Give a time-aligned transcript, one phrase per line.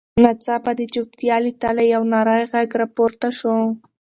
[0.23, 3.55] ناڅاپه د چوپتیا له تله یو نرۍ غږ راپورته شو.